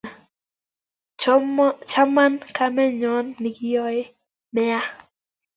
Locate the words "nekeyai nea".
3.41-4.81